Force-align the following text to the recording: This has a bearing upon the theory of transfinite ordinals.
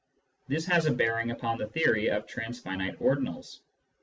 This 0.47 0.65
has 0.65 0.87
a 0.87 0.91
bearing 0.91 1.29
upon 1.29 1.59
the 1.59 1.67
theory 1.67 2.07
of 2.09 2.25
transfinite 2.25 2.97
ordinals. 2.97 3.59